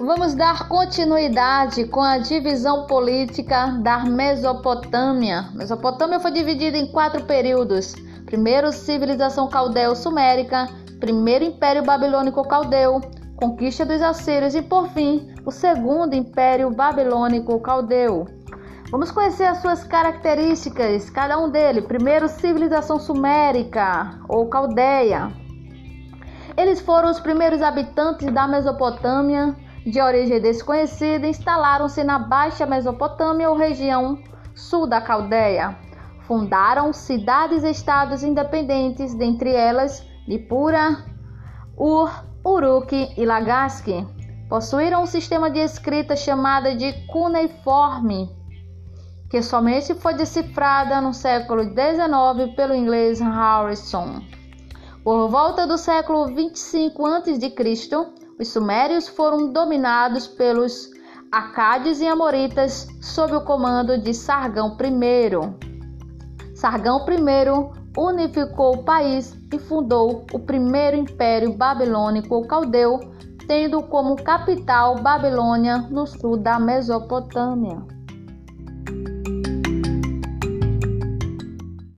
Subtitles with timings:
[0.00, 5.48] Vamos dar continuidade com a divisão política da Mesopotâmia.
[5.54, 7.94] Mesopotâmia foi dividida em quatro períodos:
[8.26, 10.68] primeiro, civilização caldeu-sumérica,
[10.98, 13.00] primeiro Império Babilônico Caldeu,
[13.36, 18.26] conquista dos assírios e, por fim, o segundo Império Babilônico Caldeu.
[18.90, 21.84] Vamos conhecer as suas características, cada um deles.
[21.84, 25.30] Primeiro, civilização sumérica ou caldeia.
[26.56, 29.54] Eles foram os primeiros habitantes da Mesopotâmia,
[29.86, 34.18] de origem desconhecida, instalaram-se na Baixa Mesopotâmia ou região
[34.54, 35.76] sul da Caldeia.
[36.26, 41.04] Fundaram cidades-estados independentes, dentre elas Nippura,
[41.76, 42.10] Ur,
[42.42, 44.06] Uruk e Lagaski.
[44.48, 48.30] Possuíram um sistema de escrita chamada de cuneiforme,
[49.28, 54.22] que somente foi decifrada no século XIX pelo inglês Harrison.
[55.02, 60.90] Por volta do século 25 a.C., os sumérios foram dominados pelos
[61.30, 66.54] acádios e amoritas sob o comando de Sargão I.
[66.54, 73.00] Sargão I unificou o país e fundou o primeiro império babilônico ou caldeu,
[73.46, 77.82] tendo como capital Babilônia, no sul da Mesopotâmia.